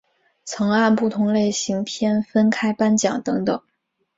[0.45, 3.61] 曾按不同类型片分开颁奖等等。